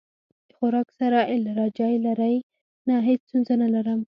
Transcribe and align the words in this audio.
د 0.47 0.49
خوراک 0.57 0.87
سره 0.99 1.19
الرجی 1.33 1.93
لرئ؟ 2.05 2.35
نه، 2.87 2.95
هیڅ 3.07 3.19
ستونزه 3.27 3.53
نه 3.63 3.67
لرم 3.75 3.99